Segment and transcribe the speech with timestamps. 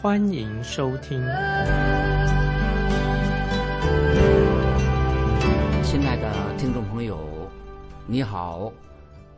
[0.00, 1.18] 欢迎收听。
[5.82, 7.50] 亲爱的听众朋友，
[8.06, 8.72] 你好，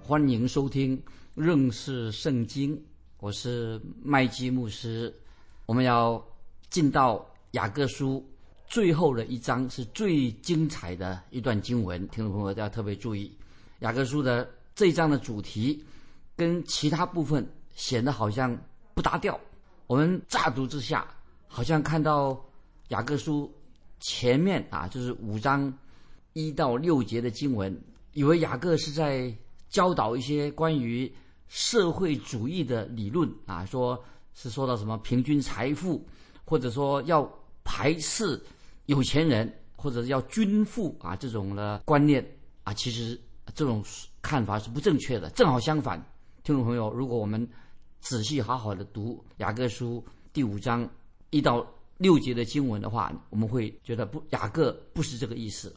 [0.02, 1.02] 欢迎收听
[1.34, 2.78] 认识圣经，
[3.20, 5.10] 我是麦基牧师。
[5.64, 6.22] 我们要
[6.68, 8.22] 进到雅各书。
[8.66, 13.34] 最后的一章是最精彩的一段经文，听众朋友要特别注意。
[13.78, 15.82] 雅各书的这一章的主题
[16.36, 18.54] 跟其他部分显得好像
[18.92, 19.40] 不搭调。
[19.90, 21.04] 我们乍读之下，
[21.48, 22.40] 好像看到
[22.90, 23.52] 雅各书
[23.98, 25.76] 前面啊，就是五章
[26.32, 27.76] 一到六节的经文，
[28.12, 29.34] 以为雅各是在
[29.68, 31.12] 教导一些关于
[31.48, 34.00] 社会主义的理论啊，说
[34.32, 36.06] 是说到什么平均财富，
[36.44, 37.28] 或者说要
[37.64, 38.40] 排斥。
[38.86, 42.24] 有钱人或者要均富啊，这种的观念
[42.62, 43.20] 啊，其实
[43.56, 43.84] 这种
[44.22, 45.28] 看法是不正确的。
[45.30, 46.00] 正好相反，
[46.44, 47.48] 听众朋友，如果我们
[48.00, 50.88] 仔细好好的读雅各书第五章
[51.30, 51.66] 一到
[51.98, 55.74] 六节的经文的话，我们会觉得不，雅各不是这个意思。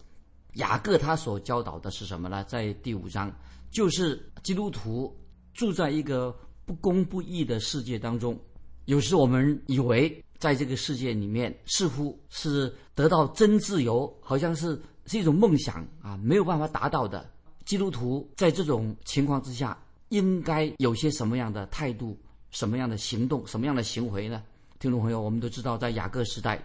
[0.53, 2.43] 雅各他所教导的是什么呢？
[2.45, 3.33] 在第五章，
[3.71, 5.15] 就是基督徒
[5.53, 6.35] 住在一个
[6.65, 8.39] 不公不义的世界当中，
[8.85, 10.23] 有时我们以为。
[10.39, 17.25] 在这个世界里面，似乎是得到真自由，好像是是一种梦想啊，没有办法达到的。
[17.63, 22.17] 基督徒在这种情况之下，应该有些什么样的态度、
[22.51, 24.43] 什么样的行动、什么样的行为呢？
[24.79, 26.63] 听众朋友，我们都知道，在雅各时代，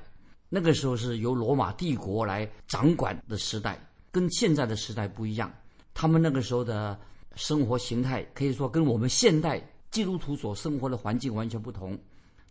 [0.49, 3.79] 那个时候是由罗马帝国来掌管的时代，
[4.11, 5.53] 跟现在的时代不一样。
[5.95, 6.99] 他们那个时候的
[7.37, 11.99] 生活形态，可以说跟我们现代基督徒所生活的环境完全不同。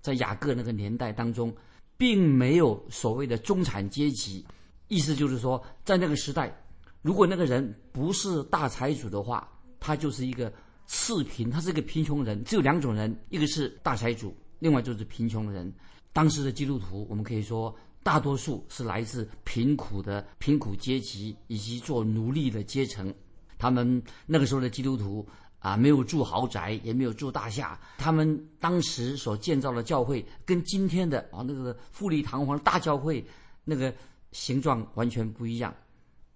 [0.01, 1.53] 在雅各那个年代当中，
[1.97, 4.45] 并没有所谓的中产阶级，
[4.87, 6.55] 意思就是说，在那个时代，
[7.01, 10.51] 如果那个人不是大财主的话，他就是一个
[10.87, 12.43] 次贫，他是一个贫穷人。
[12.43, 15.71] 只有两种人，一个是大财主，另外就是贫穷人。
[16.11, 23.13] 当时的基督徒，我们可以说，大多数是来自贫苦的贫苦阶级以及做奴隶的阶层。
[23.59, 25.27] 他们那个时候的基督徒。
[25.59, 27.77] 啊，没有住豪宅，也没有住大厦。
[27.97, 33.25] 他们当时所建造的教会，跟今天的啊那个富丽堂皇大教会
[33.65, 33.93] 那个
[34.31, 35.73] 形状完全不一样。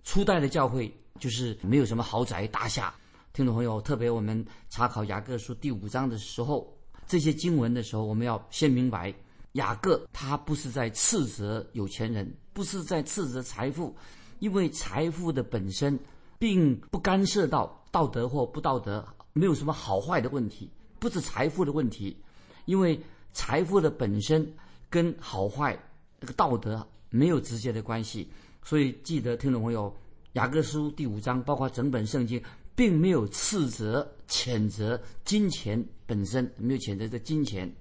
[0.04, 2.94] 初代的教会就是没有什么豪宅大厦。
[3.34, 6.78] 听众朋友，特别我们查考雅各书第五章的时候，
[7.08, 9.14] 这些经文的时候，我们要先明白，
[9.54, 13.96] 雅各他不是在斥责有钱人，不是在斥责财富，
[14.40, 15.98] 因为财富的本身
[16.38, 17.80] 并不干涉到。
[17.92, 22.16] 道德或不道德，没有什么好坏的问题，不是财富的问题，
[22.64, 22.98] 因为
[23.34, 24.50] 财富的本身
[24.90, 25.78] 跟好坏
[26.22, 28.32] 这个道德没有直接的关系。
[28.64, 29.94] 所以记得听众朋友，
[30.34, 32.42] 雅各书第五章，包括整本圣经，
[32.76, 37.72] 并没有斥责、谴责金钱本身，没有谴责这金钱。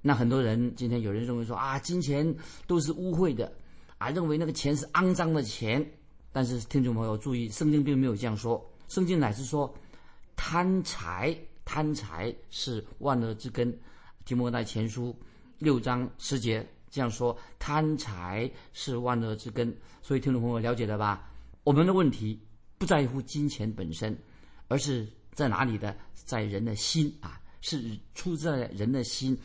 [0.00, 2.34] 那很多人今天有人认为说啊，金钱
[2.66, 3.52] 都是污秽的，
[3.98, 5.84] 啊，认为那个钱是肮脏的钱。
[6.30, 8.64] 但是听众朋友注意，圣经并没有这样说。
[8.88, 9.74] 圣经乃是说，
[10.36, 13.76] 贪财贪财是万恶之根。
[14.24, 15.16] 提摩太前书
[15.58, 19.74] 六章十节这样说：贪财是万恶之根。
[20.02, 21.30] 所以听众朋友了解了吧？
[21.64, 22.38] 我们的问题
[22.78, 24.16] 不在乎金钱本身，
[24.68, 25.96] 而是在哪里的？
[26.24, 29.36] 在人的心啊，是出在人的心。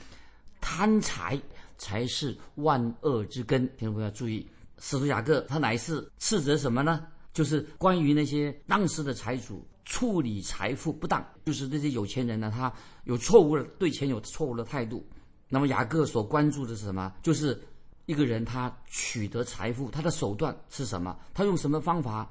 [0.59, 1.41] 贪财
[1.77, 3.65] 才是万恶之根。
[3.77, 4.45] 听众朋友要注意，
[4.79, 7.07] 使徒雅各他乃是斥责什么呢？
[7.33, 12.71] 就是关于那些当时的财主处理财富不当，就是那些有钱人呢，他
[13.05, 15.05] 有错误的对钱有错误的态度。
[15.47, 17.13] 那么雅各所关注的是什么？
[17.21, 17.61] 就是
[18.07, 21.17] 一个人他取得财富，他的手段是什么？
[21.33, 22.29] 他用什么方法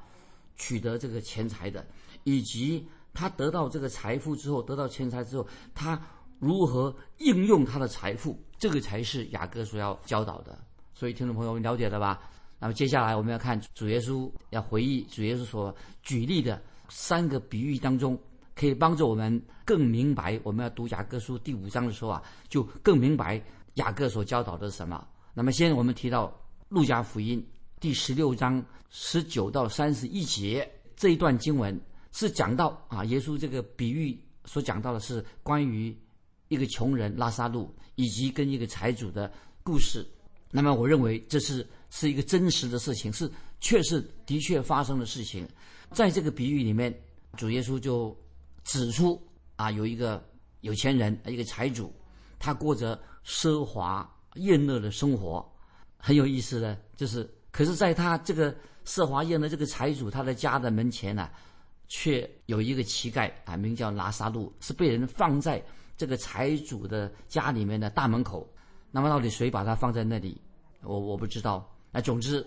[0.56, 1.86] 取得这个钱财的？
[2.24, 6.00] 以及他得到这个财富之后，得到钱财之后，他
[6.38, 8.38] 如何应用他的财富？
[8.58, 10.58] 这个才是雅各所要教导的。
[10.94, 12.20] 所以听众朋友了解了吧？
[12.58, 18.16] 那么接下来我们要看主耶稣要回忆主耶稣所举例的三个比喻当中，
[18.54, 20.38] 可以帮助我们更明白。
[20.44, 23.42] 我们要读雅各书第五章的时候啊，就更明白
[23.74, 25.04] 雅各所教导的是什么。
[25.34, 26.32] 那么先我们提到
[26.68, 27.44] 路加福音
[27.80, 31.80] 第十六章十九到三十一节这一段经文，
[32.12, 35.96] 是讲到啊，耶稣这个比喻所讲到的是关于
[36.48, 39.32] 一个穷人拉萨路以及跟一个财主的
[39.62, 40.06] 故事。
[40.50, 43.30] 那么我认为这是是一个真实的事情，是
[43.60, 45.48] 确实的确发生的事情。
[45.90, 46.94] 在这个比喻里面，
[47.36, 48.14] 主耶稣就
[48.62, 49.20] 指出
[49.56, 50.22] 啊，有一个
[50.60, 51.90] 有钱人，一个财主，
[52.38, 55.50] 他过着奢华宴乐的生活，
[55.96, 58.54] 很有意思的，就是，可是在他这个
[58.84, 61.30] 奢华宴乐这个财主他的家的门前呢，
[61.88, 65.62] 却有一个乞丐啊，名叫拉萨路，是被人放在
[65.96, 68.48] 这个财主的家里面的大门口。
[68.90, 70.40] 那么到底谁把他放在那里？
[70.82, 71.68] 我我不知道。
[71.90, 72.46] 那总之，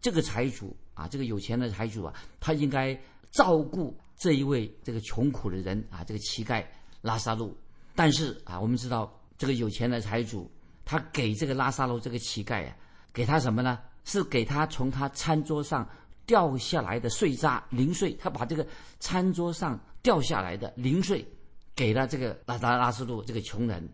[0.00, 2.98] 这个财主啊，这个有钱的财主啊，他应该
[3.30, 6.64] 照顾这一位这个穷苦的人啊，这个乞丐
[7.00, 7.56] 拉萨路。
[7.94, 10.50] 但是啊，我们知道这个有钱的财主，
[10.84, 12.76] 他给这个拉萨路这个乞丐啊，
[13.12, 13.78] 给他什么呢？
[14.04, 15.86] 是给他从他餐桌上
[16.30, 18.14] 掉下来的碎渣零碎。
[18.14, 18.64] 他把这个
[19.00, 21.26] 餐桌上掉下来的零碎
[21.74, 23.86] 给了这个拉达拉斯路这个穷人。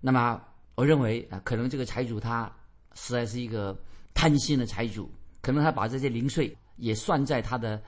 [0.00, 0.40] 那么。
[0.76, 2.50] 我认为啊，可能这个财主他
[2.94, 3.78] 实在是一个
[4.14, 7.82] 贪心的财主，可能他把这些零碎也算在他的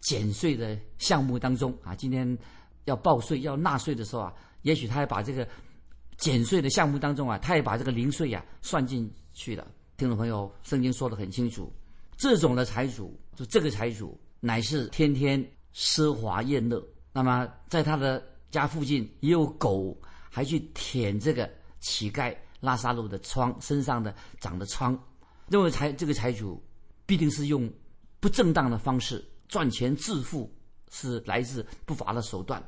[0.00, 1.92] 减税的项目当中啊。
[1.96, 2.38] 今天
[2.84, 4.32] 要报税要纳税的时候啊，
[4.62, 5.48] 也许他也把这个
[6.18, 9.66] 减税的项目当中啊，他也把这个零碎呀算进去了。
[9.96, 11.72] 听众朋友，圣经说的很清楚，
[12.16, 15.40] 这种的财主，就这个财主乃是天天
[15.72, 19.96] 奢华宴乐，那么在他的家附近也有狗，
[20.28, 21.48] 还去舔这个。
[21.78, 24.98] 乞丐拉萨路的疮身上的长的疮，
[25.46, 26.60] 认为财这个财主
[27.04, 27.70] 必定是用
[28.18, 30.52] 不正当的方式赚钱致富，
[30.90, 32.60] 是来自不法的手段，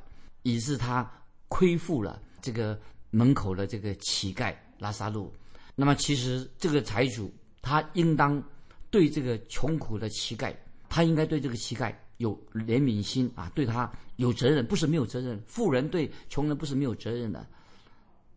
[0.42, 1.10] 以致他
[1.48, 2.78] 亏负了这个
[3.10, 5.32] 门口的这个乞丐拉萨路。
[5.74, 8.40] 那么，其实这个财主他应当
[8.90, 10.54] 对这个穷苦的乞丐，
[10.88, 15.40] 他应该对这个乞丐有怜悯心啊，对他有责任，不是没有责任。
[15.46, 17.46] 富人对穷人不是没有责任的。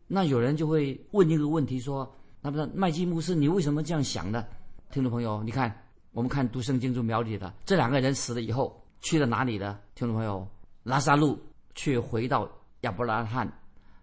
[0.08, 4.46] 那有人就会问一个问题说：“那么麦基牧师，你为什么这样想呢？”
[4.92, 5.74] 听众朋友，你看，
[6.12, 9.80] 我们看读圣经中描写的这两个人死了以后去了哪里呢？
[9.96, 10.46] 听众朋友，
[10.84, 11.40] 拉萨路
[11.76, 12.50] 却回到
[12.82, 13.50] 亚伯拉罕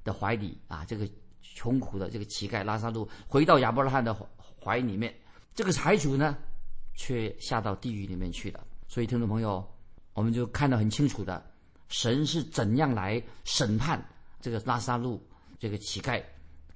[0.03, 0.83] 的怀里啊！
[0.87, 1.06] 这个
[1.43, 4.17] 穷苦的这个乞丐拉萨路回到亚伯拉罕的
[4.65, 5.15] 怀里面，
[5.59, 6.39] 这个财主呢，
[6.95, 8.65] 却下到地狱里面去了。
[8.87, 9.69] 所以，听众朋友，
[10.13, 11.45] 我们就看得很清楚的，
[11.89, 14.01] 神是怎样来审判
[14.41, 15.21] 这个拉萨路。
[15.59, 16.23] 这个乞丐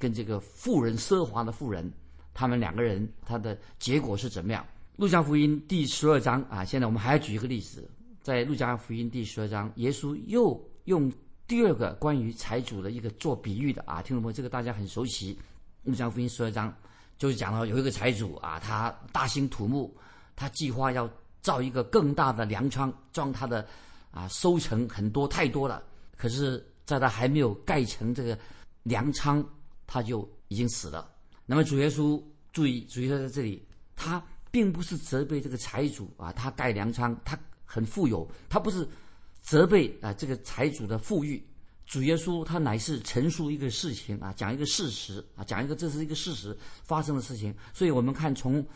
[0.00, 1.88] 跟这个富人奢华的富人，
[2.34, 4.66] 他们两个人他的结果是怎么样？
[4.96, 7.88] 路加福音第十二章啊，现在我们还要举一个例子，
[8.20, 11.08] 在路加福音第十二章，耶稣又用
[11.46, 15.38] 第二个关于财主的一个做比喻的啊，听众朋友，这个大家很熟悉。
[15.84, 16.76] 路加福音十二章
[17.22, 19.88] 就是讲到有一个财主啊，他大兴土木，
[20.34, 21.08] 他计划要
[21.40, 23.64] 造一个更大的粮仓，装他的
[24.10, 25.80] 啊收成很多太多了，
[26.16, 28.36] 可是在他还没有盖成这个。
[28.82, 29.48] 粮仓
[29.86, 31.08] 他就已经死了。
[31.46, 32.20] 那么主耶稣
[32.52, 33.64] 注意，主耶稣在这里，
[33.94, 34.20] 他
[34.50, 38.84] 并不是责备这个财主啊，他盖粮仓，他很富有，他不是
[39.40, 41.40] 责备啊这个财主的富裕。
[41.92, 47.54] 主耶稣他乃是陈述一个事情啊，讲一个事实啊，讲一个这是一个事实发生的事情。
[47.74, 48.66] 所以我们看从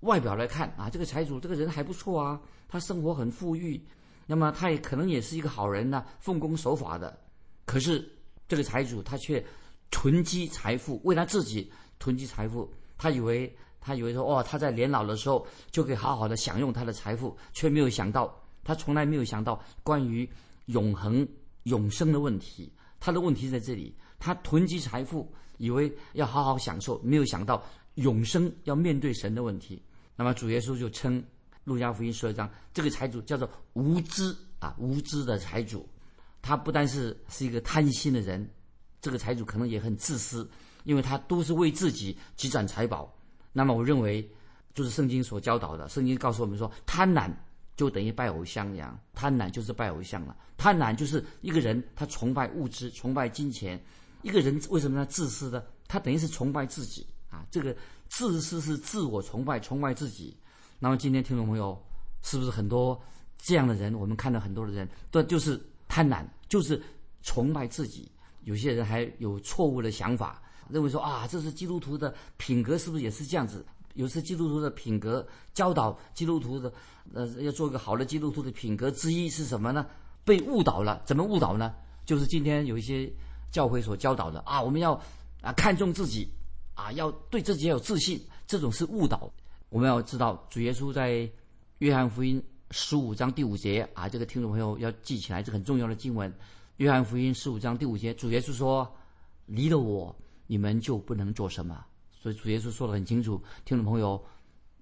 [0.00, 2.38] 外表来看啊，这个财主这个人还不错啊，
[2.68, 3.82] 他生活很富裕，
[4.26, 7.18] 那么他也可能也是一个好人呢，奉公守法的。
[7.64, 8.06] 可是。
[8.46, 9.44] 这个财主他却
[9.90, 12.72] 囤积财富，为他自己囤积财富。
[12.96, 20.26] 他以为他以为说，哦，他在年老的时候就可以好好的享用他的财富，却没有想到，他从来没有想到关于
[20.64, 21.28] 永恒
[21.68, 22.72] 永生的问题。
[23.00, 27.62] 他的问题在这里，他囤积财富，以为要好好享受，没有想到
[27.94, 29.80] 永生要面对神的问题。
[30.16, 31.22] 那么主耶稣就称
[31.62, 35.88] 路加福音十二章这个财主叫做无知啊，无知的财主。
[36.42, 38.48] 他不单是是一个贪心的人，
[39.00, 40.48] 这个财主可能也很自私，
[40.84, 43.12] 因为他都是为自己积攒财宝。
[43.52, 44.28] 那么，我认为
[44.74, 45.88] 就是圣经所教导的。
[45.88, 47.30] 圣经告诉我们说，贪婪
[47.78, 50.36] 就等于拜偶像一样，贪婪就是拜偶像了。
[50.58, 53.82] 贪婪就是一个人他崇拜物质、崇拜金钱。
[54.20, 55.62] 一个人为什么他自私呢？
[55.86, 57.46] 他等于是崇拜自己啊！
[57.50, 57.74] 这个
[58.10, 60.36] 自私是自我崇拜，崇拜自己。
[60.78, 61.82] 那么，今天听众朋友
[62.22, 63.00] 是不是很多
[63.38, 63.94] 这样的人？
[63.94, 65.58] 我们看到很多的人都就是。
[65.90, 66.80] 贪婪就是
[67.22, 68.12] 崇拜自己，
[68.44, 73.64] 有些人还有错误的想法，认为说啊，这是基督徒的品格，是不是也是这样子？
[73.94, 76.72] 有时基督徒的品格教导基督徒的，
[77.12, 79.86] 呃，要做一个好的基督徒的品格之一是什么呢？
[80.24, 81.74] 被误导了，怎么误导呢？
[82.04, 83.10] 就是今天有一些
[83.50, 84.92] 教会所教导的啊，我们要
[85.40, 86.28] 啊看重自己，
[86.74, 89.32] 啊要对自己要有自信，这种是误导。
[89.68, 91.30] 我们要知道，主耶稣在
[91.78, 92.42] 约翰福音。
[92.70, 96.30] 十五章第五节啊，这个听众朋友要记起来，这很重要的经文。
[96.76, 98.86] 约翰福音十五章第五节，主耶稣说
[99.46, 100.14] ：“离了我，
[100.46, 101.82] 你们就不能做什么。”
[102.20, 104.22] 所以主耶稣说的很清楚，听众朋友，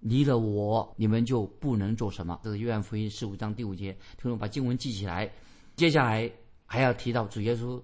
[0.01, 2.41] 离了我，你们就不能做什么。
[2.43, 5.31] 这是约翰福音十五章第五节，听众把经文记起来。
[5.75, 6.31] 接下来
[6.65, 7.81] 还要提到主耶稣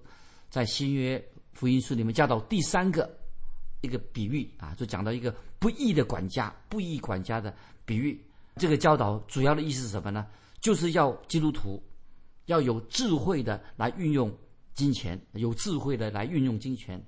[0.49, 3.07] 在新约福音书里面教导第三个
[3.81, 7.55] 一个比喻啊，就讲到一个不义的管家，不义管家的
[7.85, 8.19] 比喻。
[8.55, 10.25] 这个教导主要的意思是什么呢？
[10.61, 11.81] 就是要基督徒
[12.45, 14.35] 要有智慧的来运用
[14.73, 17.03] 金钱，有智慧的来运用金钱。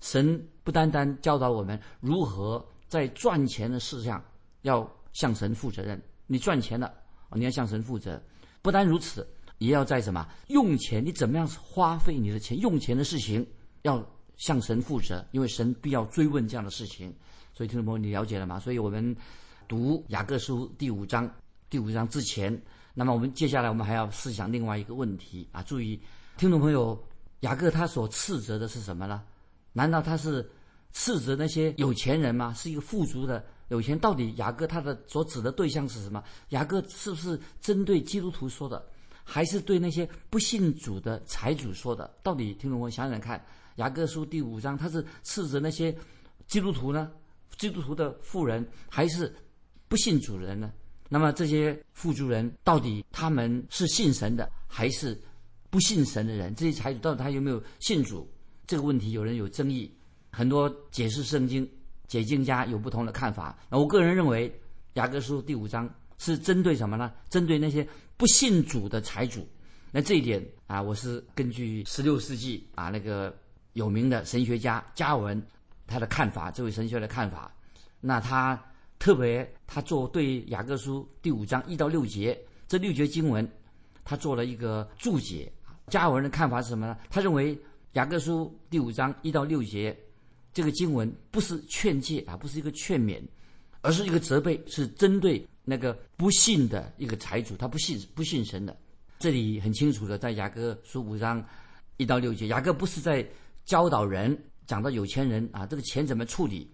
[0.00, 4.22] 神不单单教导我们如何在赚钱的事上
[4.62, 6.92] 要向神负责任，你赚钱了，
[7.32, 8.22] 你要向神负责。
[8.62, 9.26] 不单如此，
[9.58, 13.46] 也要在什么用钱，你怎么样花费你的钱，用钱的事情
[13.82, 14.04] 要
[14.36, 17.14] 向神负责，因为神必要追问这样的事情。
[17.54, 18.58] 所以听众朋友，你了解了吗？
[18.58, 19.16] 所以我们。
[19.68, 21.30] 读雅各书第五章，
[21.68, 22.58] 第五章之前，
[22.94, 25.62] 那么我们接下来我们还要思想另外一个问题啊！
[25.62, 26.00] 注意，
[26.38, 26.98] 听众朋友，
[27.40, 29.22] 雅各他所斥责的是什么呢？
[29.78, 30.44] 难道他是
[30.92, 32.52] 斥责那些有钱人吗？
[32.54, 33.96] 是一个富足的有钱？
[33.96, 36.20] 到底雅各他的所指的对象是什么？
[36.48, 38.84] 雅各是不是针对基督徒说的，
[39.22, 42.12] 还是对那些不信主的财主说的？
[42.24, 43.40] 到底听众朋友想想看，
[43.76, 45.96] 雅各书第五章他是斥责那些
[46.48, 47.12] 基督徒呢？
[47.56, 49.32] 基督徒的富人还是？
[49.88, 50.70] 不信主人呢？
[51.08, 55.18] 那么这些富足人到底他们是信神的还是
[55.70, 56.54] 不信神的人？
[56.54, 58.30] 这些财主到底他有没有信主？
[58.68, 59.90] 这个问题有人有争议，
[60.30, 61.68] 很多解释圣经
[62.06, 63.58] 解经家有不同的看法。
[63.70, 64.54] 那我个人认为，
[64.92, 67.10] 雅各书第五章是针对什么呢？
[67.30, 67.84] 针对那些
[68.18, 69.48] 不信主的财主。
[69.90, 73.34] 那这一点啊，我是根据十六世纪啊那个
[73.72, 75.42] 有名的神学家加文
[75.86, 77.50] 他的看法，这位神学的看法，
[78.00, 78.62] 那他。
[79.00, 83.48] 特别，他做对雅各书第五章一到六节这六节经文，
[84.04, 85.52] 他做了一个注解。
[85.86, 86.98] 加文的看法是什么呢？
[87.08, 87.56] 他认为
[87.92, 89.96] 雅各书第五章一到六节
[90.52, 93.22] 这个经文不是劝诫啊，不是一个劝勉，
[93.80, 98.76] 而是一个责备，是针对那个不信的一个财主，他不信不信神的。
[99.18, 101.44] 这里很清楚的，在雅各书五章
[101.96, 103.26] 一到六节，雅各不是在
[103.64, 106.70] 教导人讲到有钱人啊，这个钱怎么处理，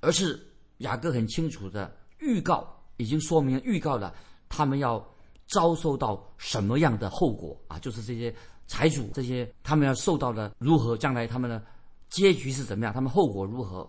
[0.00, 0.40] 而是。
[0.80, 4.14] 雅各很清楚的预告，已经说明预告了
[4.46, 5.02] 他们要
[5.46, 7.78] 遭受到什么样的后果啊！
[7.78, 8.30] 就是这些
[8.66, 11.64] 财主，这些他们要受到的如何，将来他们的
[12.08, 13.88] 结局是怎么样，他们后果如何？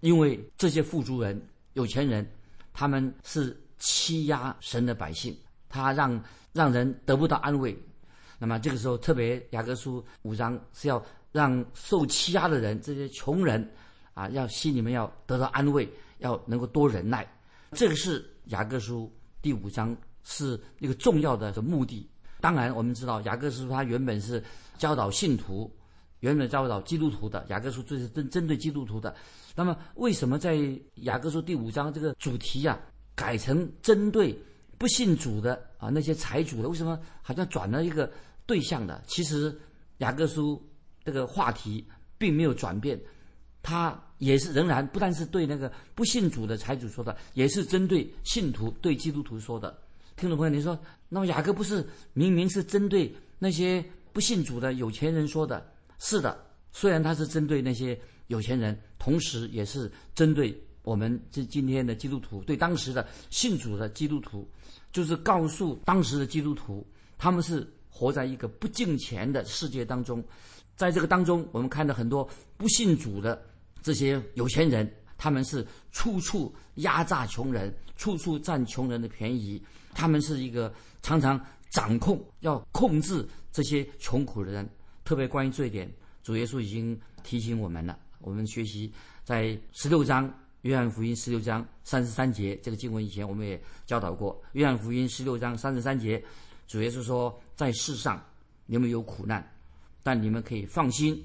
[0.00, 1.40] 因为这些富足人、
[1.72, 2.28] 有钱人，
[2.72, 5.36] 他们是欺压神的百姓，
[5.68, 7.76] 他让让人得不到安慰。
[8.38, 13.68] 那么这个时候，特别雅各书五章是要让受欺压的人，这些穷人
[14.14, 15.88] 啊，要心里面要得到安慰。
[16.18, 17.28] 要能够多忍耐，
[17.72, 19.12] 这个是雅各书
[19.42, 22.08] 第五章是一个重要的目的。
[22.44, 24.44] 当然，我们知道雅各书它原本是
[24.76, 25.74] 教导信徒，
[26.20, 27.42] 原本教导基督徒的。
[27.48, 29.16] 雅各书最是针针对基督徒的。
[29.56, 30.58] 那么，为什么在
[30.96, 32.78] 雅各书第五章这个主题啊，
[33.14, 34.38] 改成针对
[34.76, 36.68] 不信主的啊那些财主的？
[36.68, 38.12] 为什么好像转了一个
[38.44, 39.02] 对象的？
[39.06, 39.58] 其实
[40.00, 40.62] 雅各书
[41.02, 41.82] 这个话题
[42.18, 43.00] 并没有转变。
[43.62, 49.78] 他也是仍然不但是对那个不信主的财主说的，也是针对信徒、对基督徒说的。
[50.16, 50.78] 听众朋友，你说，
[51.08, 55.66] 那么雅各不是明明是针对那些不信主的有钱人说的？
[55.98, 56.38] 是的，
[56.72, 64.48] 虽然他是针对那些有钱人，同时也是针对我们这今天的基督徒，对当时的信主的基督徒，
[64.92, 66.86] 就是告诉当时的基督徒，
[67.18, 70.22] 他们是活在一个不敬钱的世界当中，
[70.76, 73.40] 在这个当中，我们看到很多不信主的。
[73.82, 79.62] 这些有钱人，他们是处处压榨穷人，处处占穷人的便宜。
[79.94, 80.72] 他们是一个
[81.02, 84.68] 常常掌控、要控制这些穷苦的人。
[85.04, 85.90] 特别关于这一点，
[86.22, 87.98] 主耶稣已经提醒我们了。
[88.20, 90.28] 我们学习在十六章
[90.62, 94.34] 《约翰福音》十六章三十三节这个经文以前，我们也教导过。
[94.52, 96.22] 《约翰福音》十六章三十三节，
[96.66, 98.22] 主耶稣说：“在世上
[98.66, 99.46] 你们有苦难，
[100.02, 101.24] 但你们可以放心，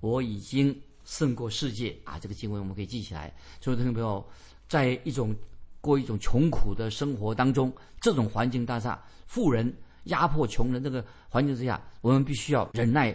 [0.00, 2.18] 我已经。”胜过世界啊！
[2.18, 3.34] 这个经文我们可以记起来。
[3.62, 4.22] 所以，听众朋友，
[4.68, 5.34] 在一种
[5.80, 9.72] 过一种穷苦的生活当中，这种环境大厦，富人
[10.04, 13.08] 压迫穷人这个环境之下，我们必须要忍耐，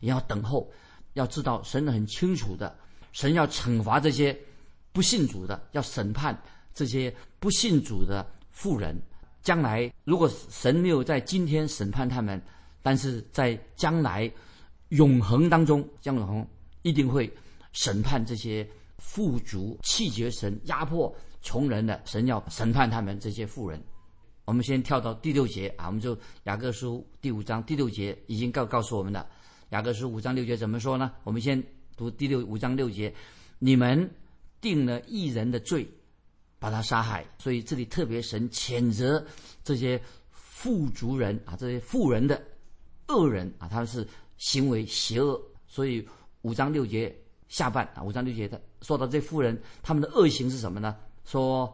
[0.00, 0.70] 也要等候。
[1.14, 2.76] 要知道，神很清楚的，
[3.12, 4.38] 神要惩罚这些
[4.92, 6.40] 不信主的，要审判
[6.72, 8.96] 这些不信主的富人。
[9.42, 12.40] 将来，如果神没有在今天审判他们，
[12.82, 14.30] 但是在将来
[14.90, 16.46] 永恒当中，将永恒。
[16.82, 17.30] 一定会
[17.72, 18.66] 审判这些
[18.98, 23.82] 富足、气绝神、压迫穷人的神，要审判他们这些富人。
[24.44, 29.28] 我们先跳到第六节啊，我们就雅各书第五章第六节已经告告诉我们的。
[29.70, 31.12] 雅各书五章六节怎么说呢？
[31.22, 31.62] 我们先
[31.96, 33.14] 读第六五章六节：
[33.58, 34.10] 你们
[34.60, 35.86] 定了一人的罪，
[36.58, 37.26] 把他杀害。
[37.38, 39.22] 所以这里特别神谴责
[39.62, 42.42] 这些富足人啊，这些富人的
[43.08, 45.38] 恶人啊，他们是行为邪恶。
[45.66, 46.08] 所以
[46.40, 47.14] 五章六节
[47.48, 50.96] 下半啊，五章六节的说到这富人他们的恶行是什么呢？
[51.28, 51.70] 说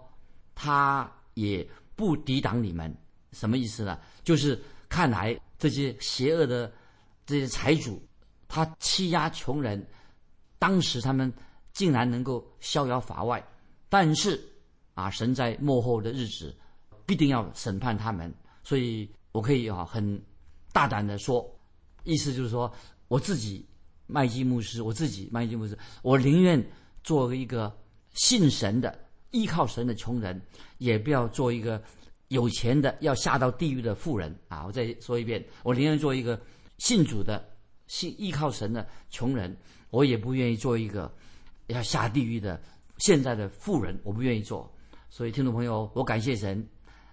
[0.52, 2.92] 他也不抵挡你们，
[3.30, 3.96] 什么意思呢？
[4.24, 6.72] 就是看来这些邪恶的
[7.24, 8.02] 这些财主，
[8.48, 9.86] 他欺压穷人，
[10.58, 11.32] 当时他们
[11.72, 13.40] 竟然能够逍遥法外，
[13.88, 14.44] 但是
[14.94, 16.52] 啊，神在幕后的日子
[17.06, 18.34] 必定要审判他们，
[18.64, 20.20] 所以我可以啊很
[20.72, 21.48] 大胆的说，
[22.02, 22.72] 意思就是说
[23.06, 23.64] 我自己
[24.08, 26.60] 麦基牧师，我自己麦基牧师，我宁愿
[27.04, 27.72] 做一个
[28.14, 29.03] 信神的。
[29.34, 30.40] 依靠神的穷人，
[30.78, 31.82] 也不要做一个
[32.28, 34.64] 有钱的要下到地狱的富人啊！
[34.64, 36.40] 我再说一遍，我宁愿做一个
[36.78, 37.44] 信主的、
[37.88, 39.54] 信依靠神的穷人，
[39.90, 41.12] 我也不愿意做一个
[41.66, 42.62] 要下地狱的
[42.98, 44.72] 现在的富人，我不愿意做。
[45.10, 46.64] 所以，听众朋友，我感谢神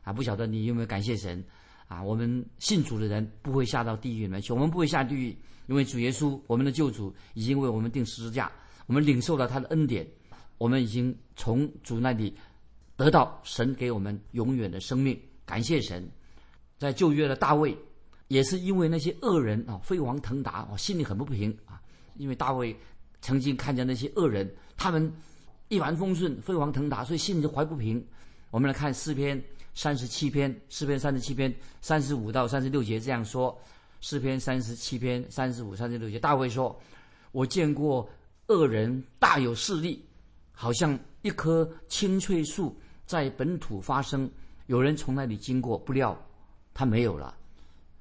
[0.03, 0.13] 啊！
[0.13, 1.43] 不晓得你有没有感谢神
[1.87, 2.03] 啊？
[2.03, 5.35] 我们信主的人不会下到地狱里面去，我们不会下地狱，
[5.65, 8.51] 因为主耶稣，我们的救主已经为我们定十字架，
[8.85, 10.07] 我们领受了他的恩典。
[10.61, 12.37] 我们已经从主那里
[12.95, 16.07] 得到神给我们永远的生命，感谢神。
[16.77, 17.75] 在旧约的大卫，
[18.27, 21.81] 也是因为那些恶人啊飞黄腾达，我心里很不平啊。
[22.15, 22.77] 因为大卫
[23.23, 25.11] 曾经看见那些恶人，他们
[25.69, 28.05] 一帆风顺，飞黄腾达，所以心里就怀不平。
[28.51, 31.51] 我们来看诗篇三十七篇，诗篇三十七篇
[31.81, 33.59] 三十五到三十六节这样说：
[33.99, 36.79] 诗篇三十七篇三十五、三十六节，大卫说
[37.33, 38.07] ：“我见过
[38.45, 40.05] 恶人大有势力。”
[40.51, 44.29] 好像一棵青翠树在本土发生，
[44.67, 46.17] 有人从那里经过，不料
[46.73, 47.35] 它没有了。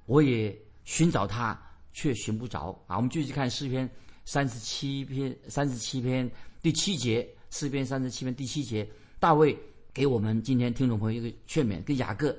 [0.06, 1.58] 我也寻找它，
[1.92, 2.96] 却寻不着啊！
[2.96, 3.88] 我们继续看诗篇
[4.24, 6.28] 三十七篇三十七篇
[6.60, 9.56] 第七节，诗篇三十七篇第七节，大卫
[9.92, 12.36] 给我们今天听众朋友一个劝勉，跟雅各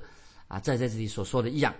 [0.47, 1.73] 啊在在这里所说的一样，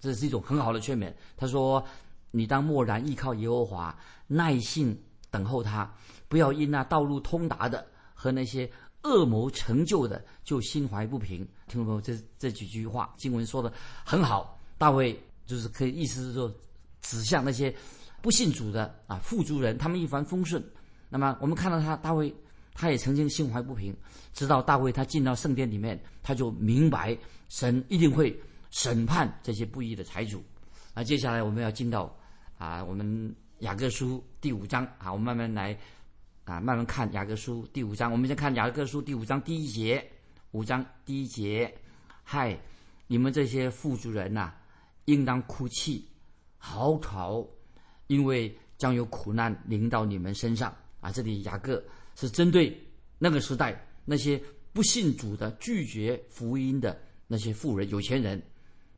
[0.00, 1.12] 这是一种很好的劝勉。
[1.36, 1.84] 他说
[2.32, 5.90] ：“你当默然依靠耶和华，耐心等候他。”
[6.28, 8.68] 不要因那道路通达的和那些
[9.02, 11.38] 恶谋成就的就心怀不平。
[11.68, 13.72] 听众朋友，这这几句话经文说的
[14.04, 14.58] 很好。
[14.78, 16.52] 大卫就是可以意思是说，
[17.00, 17.74] 指向那些
[18.20, 20.62] 不信主的啊富足人，他们一帆风顺。
[21.08, 22.34] 那么我们看到他大卫，
[22.74, 23.96] 他也曾经心怀不平，
[24.32, 27.16] 直到大卫他进到圣殿里面，他就明白
[27.48, 28.36] 神一定会
[28.70, 30.42] 审判这些不义的财主。
[30.94, 32.12] 那接下来我们要进到
[32.58, 35.78] 啊我们雅各书第五章啊，我们慢慢来。
[36.46, 38.10] 啊，慢慢看雅各书第五章。
[38.12, 40.08] 我们先看雅各书第五章第一节，
[40.52, 41.72] 五章第一节。
[42.22, 42.56] 嗨，
[43.08, 44.54] 你们这些富足人呐，
[45.06, 46.08] 应当哭泣、
[46.56, 47.44] 嚎啕，
[48.06, 50.72] 因为将有苦难临到你们身上。
[51.00, 51.82] 啊，这里雅各
[52.14, 52.80] 是针对
[53.18, 54.40] 那个时代那些
[54.72, 58.40] 不信主的、拒绝福音的那些富人、有钱人，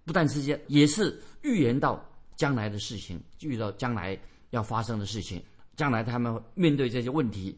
[0.04, 2.06] 不但是这，也是预言到
[2.36, 4.18] 将来的事情，预到将来
[4.50, 5.42] 要发生的事情。
[5.78, 7.56] 将来他们面对这些问题，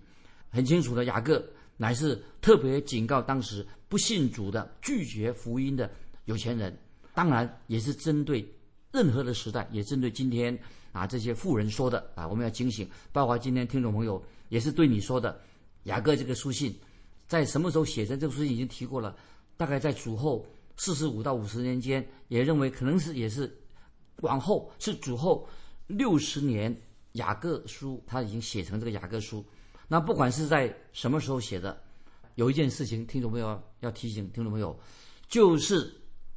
[0.50, 1.42] 很清楚的，雅各
[1.78, 5.90] 乃是特别警告当时不信主的、拒绝福音的
[6.26, 6.78] 有钱人。
[7.14, 8.46] 当然，也是针对
[8.92, 10.56] 任何的时代，也针对今天
[10.92, 12.86] 啊这些富人说的啊，我们要警醒。
[13.10, 15.40] 包括今天听众朋友也是对你说的，
[15.84, 16.78] 雅各这个书信
[17.26, 18.18] 在什么时候写的？
[18.18, 19.16] 这个书信已经提过了，
[19.56, 23.50] 大概在主后四十五到五十年间，也认为可能是也是
[24.16, 25.48] 往后是主后
[25.86, 26.78] 六十年。
[27.12, 29.44] 雅各书他已经写成这个雅各书，
[29.88, 31.82] 那不管是在什么时候写的，
[32.36, 34.78] 有一件事情，听众朋友要提醒听众朋友，
[35.28, 35.92] 就是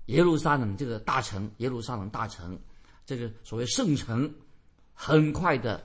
[0.08, 2.60] 耶路撒冷这个大城，耶路撒冷大城，
[3.06, 4.34] 这个所谓圣城，
[4.94, 5.84] 很快的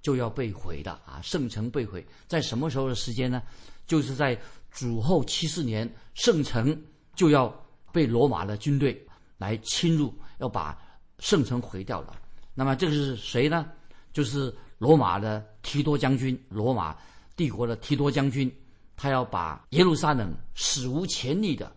[0.00, 1.20] 就要被毁的啊！
[1.22, 3.42] 圣城被毁，在什么时候的时间呢？
[3.86, 4.38] 就是在
[4.70, 6.80] 主后七四年，圣城
[7.14, 7.48] 就要
[7.90, 9.06] 被罗马的军队
[9.38, 10.78] 来侵入，要把
[11.18, 12.14] 圣城毁掉了。
[12.54, 13.70] 那么这个是谁呢？
[14.18, 16.96] 就是罗马的提多将军，罗马
[17.36, 18.52] 帝国的提多将军，
[18.96, 21.72] 他要把耶路撒冷史无前例的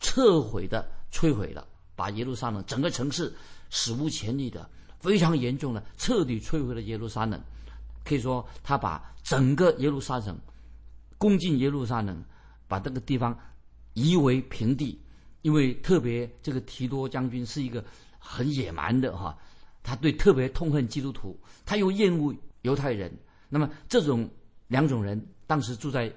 [0.00, 3.30] 撤毁的摧毁了，把耶路撒冷整个城市
[3.68, 4.66] 史无前例的
[5.00, 7.38] 非常严重的彻底摧毁了耶路撒冷。
[8.02, 10.34] 可以说，他把整个耶路撒冷
[11.18, 12.24] 攻进耶路撒冷，
[12.68, 13.38] 把这个地方
[13.92, 14.98] 夷为平地。
[15.42, 17.84] 因为特别这个提多将军是一个
[18.18, 19.36] 很野蛮的哈。
[19.82, 23.12] 他对特别痛恨基督徒，他又厌恶犹太人。
[23.48, 24.28] 那么这种
[24.68, 26.12] 两种人，当时住在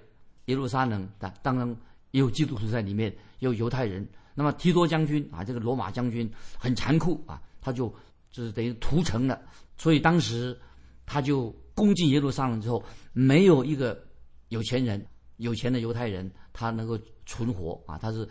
[0.46, 1.68] 耶路撒冷的，当然
[2.12, 4.08] 也有基督徒在里面，也有犹太人。
[4.34, 7.94] 那么提多将军啊，这个罗马将军很残酷啊，他就
[8.30, 9.42] 就是等于屠城了。
[9.78, 10.58] 所以当时
[11.06, 14.02] 他就攻进耶路撒冷之后，没有一个
[14.50, 15.06] 有钱人
[15.38, 18.28] 有钱的犹太人他能够存活啊，他是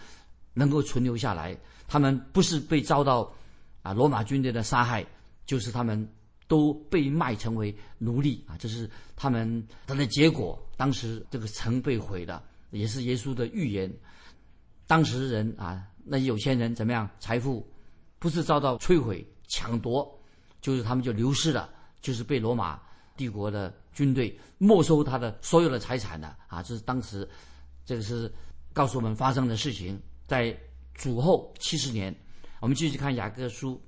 [0.52, 3.30] 能够存留下来，他们不是被遭到
[3.82, 5.04] 啊罗马军队的杀害，
[5.46, 6.08] 就是他们
[6.46, 10.60] 都被卖成为奴隶啊，这是他们他的结果。
[10.76, 13.92] 当时这个城被毁了，也是耶稣的预言。
[14.86, 17.08] 当时人啊，那有钱人怎么样？
[17.18, 17.66] 财富
[18.18, 20.20] 不是遭到摧毁、抢夺，
[20.60, 22.80] 就是他们就流失了，就是被罗马
[23.16, 26.62] 帝国的军队没收他的所有的财产的啊！
[26.62, 27.26] 这是当时
[27.86, 28.30] 这个是
[28.72, 30.00] 告诉我们发生的事情。
[30.26, 30.54] 在
[30.94, 32.14] 主后七十年，
[32.60, 33.80] 我们继续看雅各书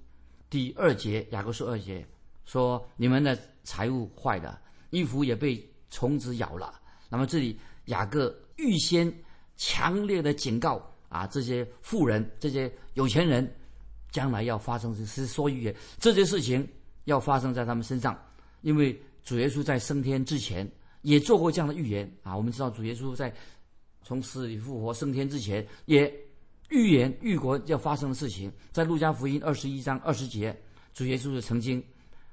[0.51, 2.07] 第二节，雅各书二节
[2.45, 9.13] 说：“你们的财物坏了，衣服也被虫子咬了。”那么这里雅各预先。
[9.59, 11.27] 强烈的警告啊！
[11.29, 13.51] 这些富人、这些有钱人，
[14.11, 16.69] 将来要发生是说预言，这些事情
[17.05, 18.15] 要发生在他们身上。
[18.61, 22.37] 因为主耶稣在升天之前也做过这样的预言啊。
[22.37, 23.35] 我们知道主耶稣在
[24.03, 26.15] 从死里复活升天之前，也
[26.71, 28.53] 预言预国要发生的事情。
[28.73, 30.57] 在路加福音二十一章二十节，
[30.93, 31.83] 主耶稣就曾经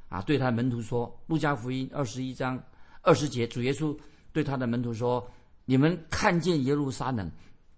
[0.10, 2.62] 啊对他的门徒说：“路加福音二十一章
[3.02, 3.98] 二十节，主耶稣
[4.32, 5.26] 对他的门徒说。”
[5.66, 7.32] 你们看见耶路撒冷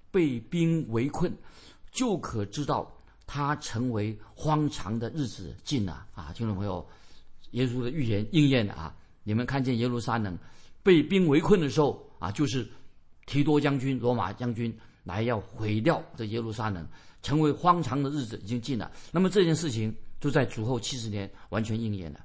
[0.09, 1.31] 被兵围困，
[1.91, 2.91] 就可知道
[3.27, 6.33] 他成为荒场的日子近了啊！
[6.33, 6.83] 听众朋友，
[7.51, 8.95] 耶稣的预言应验了啊！
[9.23, 10.35] 你们看见耶路撒冷
[10.81, 12.67] 被兵围困的时候啊，就是
[13.27, 16.85] 提多将军、罗马将军来要毁掉这耶路撒冷，
[17.21, 18.91] 成为荒场的日子已经近了。
[19.11, 22.19] 那么这件事情就在主后七十年完全应验了。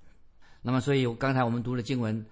[0.62, 2.26] 那么，所以刚才我们读的经文，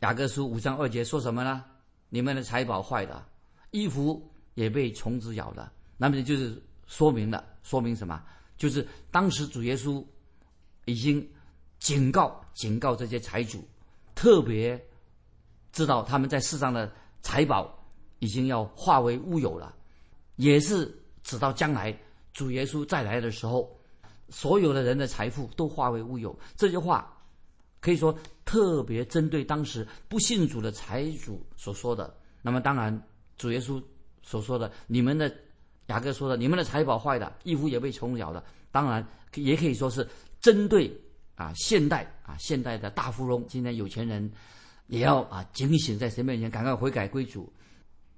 [0.00, 1.64] 雅各书五章二节说什么呢？
[2.08, 3.28] 你们的财宝坏了，
[3.70, 8.22] 衣服也被虫子咬了，那么就是说明了，说明什么？
[8.56, 10.04] 就是当时主耶稣
[10.84, 11.28] 已经
[11.78, 13.66] 警告、警告这些财主，
[14.14, 14.80] 特别
[15.72, 17.83] 知道他们在世上的财宝
[18.24, 19.74] 已经要化为乌有了，
[20.36, 20.90] 也是
[21.22, 21.94] 直到将来
[22.32, 23.70] 主耶稣再来的时候，
[24.30, 26.36] 所有的人的财富都化为乌有。
[26.56, 27.10] 这句话。
[27.84, 32.16] 可以说特别针对当时不信主的财主所说的。
[32.40, 32.98] 那么当然，
[33.36, 33.78] 主耶稣
[34.22, 35.30] 所说的，你们的
[35.88, 38.42] 雅各说的，你们的财宝坏的，衣服也被虫咬的。
[38.72, 40.08] 当然，也可以说是
[40.40, 40.90] 针对
[41.34, 44.32] 啊现代啊现代的大富翁，今天有钱人
[44.86, 47.52] 也要啊警醒，在神面前赶快悔改归主。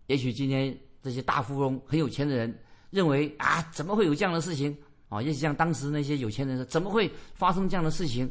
[0.06, 2.56] 也许今天这些大富翁很有钱的人
[2.90, 4.76] 认为啊，怎么会有这样的事情
[5.08, 5.20] 啊？
[5.20, 8.30] 也许像当时那些有钱人说，怎么会发生这样的事情？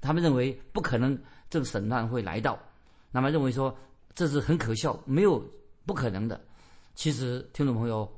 [0.00, 2.58] 他们认为不可能，这个审判会来到，
[3.10, 3.74] 那么认为说
[4.14, 5.42] 这是很可笑，没有
[5.86, 6.38] 不可能的。
[6.94, 8.10] 其实，听众朋友，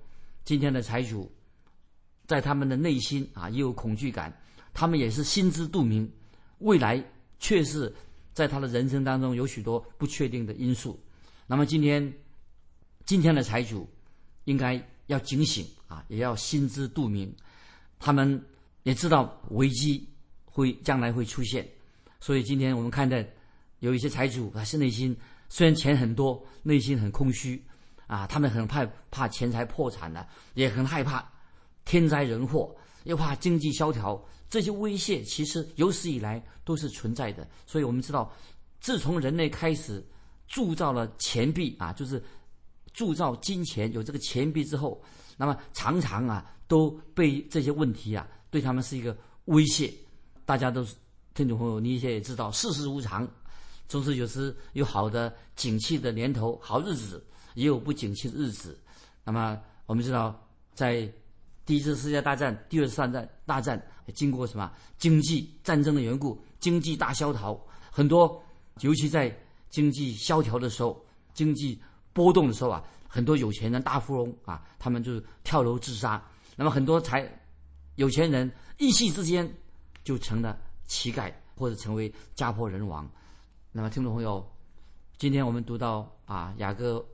[0.44, 1.30] 今天的财主，
[2.26, 4.36] 在他们的内心啊也有恐惧感，
[4.74, 6.10] 他们也是心知肚明，
[6.58, 7.02] 未来
[7.38, 7.94] 却是
[8.32, 11.00] 在他的人生当中有许多不确定的因素。
[11.46, 12.12] 那么今天，
[13.06, 13.88] 今天的财主
[14.44, 17.32] 应该要警醒啊，也要心知肚明，
[18.00, 18.44] 他们
[18.82, 20.04] 也知道危机
[20.44, 21.66] 会将来会出现。
[22.18, 23.16] 所以今天我们看到
[23.78, 25.16] 有一些财主，他是内心
[25.48, 27.64] 虽然钱很多，内心很空虚，
[28.08, 31.24] 啊，他们很怕怕钱财破产了，也很害怕
[31.84, 37.48] 天灾人祸，又怕经济萧条，这些威胁其实有史以来都是存在的。
[37.66, 38.32] 所以我们知道，
[38.80, 40.04] 自从人类开始
[40.48, 42.20] 铸造了钱币啊，就是
[42.96, 45.00] 铸造金钱有这个钱币之后，
[45.36, 49.94] 那么常常啊都被这些问题啊对他们是一个威胁，
[50.44, 50.96] 大家都是。
[51.34, 53.28] 听众朋友，你一些也知道，世事无常，
[53.88, 58.74] 总是有时有好的景气的年头、好日子，也有不景气的日子。
[59.22, 60.34] 那么我们知道，
[60.72, 61.06] 在
[61.66, 67.54] 第一次世界大战、第二次大战大战经过什么经济战争的缘故，经济大萧条，
[67.90, 68.42] 很多
[68.80, 71.04] 尤其在经济萧条的时候、
[71.34, 71.78] 经济
[72.16, 76.24] 波动的时候啊，很多有钱人、大富翁啊，他们就跳楼自杀。
[76.56, 77.30] 那么很多财
[77.96, 79.46] 有钱人一夕之间
[80.02, 80.58] 就成了。
[80.88, 83.10] 乞丐或者成为家破人亡，
[83.72, 84.48] 那么听众朋友，
[85.18, 87.04] 今天我们读到啊雅各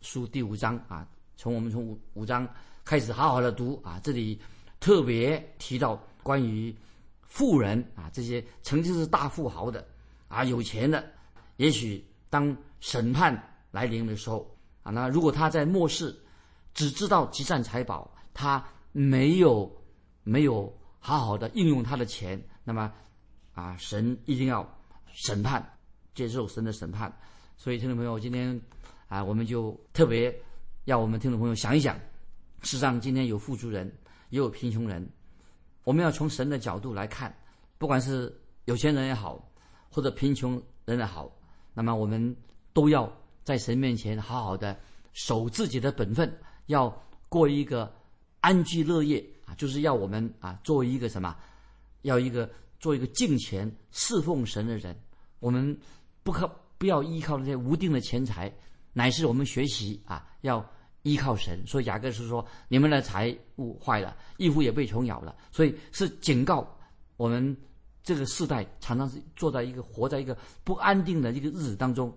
[0.00, 2.44] 书第五章啊，从我们从五五章
[2.84, 4.36] 开始好好的读啊，这里
[4.80, 6.74] 特别提到关于
[7.22, 9.86] 富人啊这些曾经是大富豪的
[10.26, 11.08] 啊有钱的，
[11.58, 13.40] 也许当审判
[13.74, 16.14] 来临的时候啊，那如果他在末世
[16.72, 19.70] 只知道积攒财宝，他没有
[20.22, 22.92] 没有好好的应用他的钱，那么。
[23.56, 24.68] 啊，神一定要
[25.12, 25.64] 审判，
[26.12, 27.16] 接受神的审判。
[27.56, 28.60] 所以，听众朋友，今天
[29.06, 30.36] 啊，我们就特别
[30.86, 31.96] 要我们听众朋友想一想：，
[32.62, 33.86] 世上，今天有富足人，
[34.30, 35.08] 也有贫穷人。
[35.84, 37.32] 我们要从神的角度来看，
[37.78, 39.48] 不管是有钱人也好，
[39.88, 41.30] 或者贫穷人也好，
[41.74, 42.36] 那么我们
[42.72, 43.08] 都要
[43.44, 44.76] 在神面前好好的
[45.12, 46.34] 守自己的本分，
[46.66, 46.88] 要
[47.28, 47.94] 过一个
[48.40, 51.36] 安居乐业啊，就是要我们啊作为一个什么，
[52.02, 54.96] 要一个做一个敬虔侍奉神的人。
[55.40, 55.78] 我们
[56.22, 58.50] 不可不要依靠那些无定的钱财，
[58.94, 60.66] 乃是我们学习啊要
[61.02, 61.62] 依靠神。
[61.66, 66.66] 所以雅各是说，你们的财物坏了，衣服也被虫咬了，所以是警告
[67.18, 67.54] 我们
[68.02, 72.10] 这个世代常常是坐在一个活在一个不安定的一个日子当中。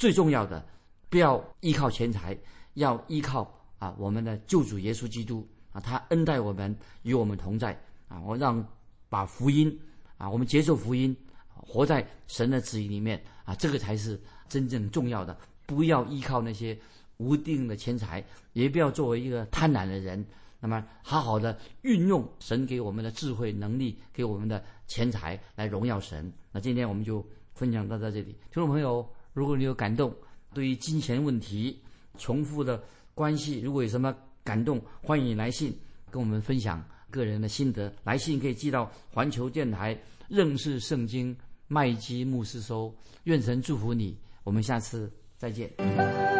[0.00, 0.64] 最重要的，
[1.10, 2.34] 不要依靠钱财，
[2.72, 8.18] 要依靠啊我们的救主耶稣基督啊，他恩待我们，与我们同在啊。
[8.22, 8.66] 我让
[9.10, 9.78] 把福音
[10.16, 11.14] 啊，我们接受福音，
[11.52, 15.36] 活在神的旨意里面啊，这个才是真正重要的。
[15.66, 16.76] 不要依靠那些
[17.18, 20.24] 无定的钱财，也不要作为一个贪婪的人。
[20.60, 26.32] 那么，好好的运用神给我们的智慧能力，给我们的钱财来荣耀神。
[26.52, 29.06] 那今天我们就分享到在这里，听众朋友。
[29.32, 30.14] 如果你有感动，
[30.52, 31.80] 对于金钱问题、
[32.18, 32.82] 重复的
[33.14, 35.76] 关系，如果有什么感动，欢迎你来信
[36.10, 37.92] 跟我们分享个人的心得。
[38.04, 39.96] 来信可以寄到环球电台
[40.28, 41.36] 认识圣经
[41.68, 42.92] 麦基牧师收。
[43.24, 46.39] 愿神祝福你，我们下次再见。